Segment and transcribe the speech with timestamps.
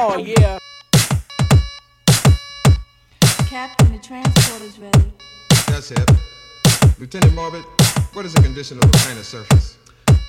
[0.00, 0.58] Oh yeah.
[3.46, 5.12] Captain, the transporter's ready.
[5.66, 6.10] That's it.
[6.98, 7.64] Lieutenant Morbid,
[8.12, 9.78] what is the condition of the planet's surface?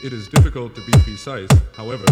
[0.04, 1.50] It is difficult to be precise.
[1.76, 2.06] However,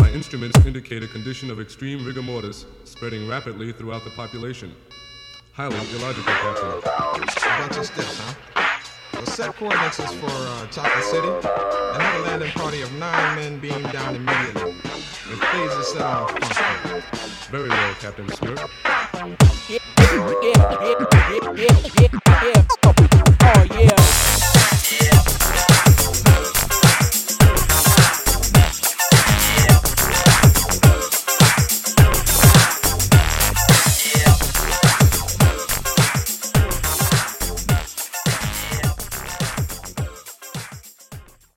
[0.00, 4.74] my instruments indicate a condition of extreme rigor mortis spreading rapidly throughout the population.
[5.52, 6.68] Highly illogical, Captain.
[6.68, 9.20] A bunch of steps, huh?
[9.24, 13.36] The set coordinates is for uh, Chocolate City, and have a landing party of nine
[13.36, 14.91] men beam down immediately.
[15.22, 17.02] Phasers set on function.
[17.50, 18.70] Very well, Captain Stewart.